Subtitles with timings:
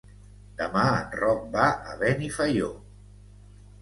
[0.61, 2.71] Demà en Roc va a Benifaió.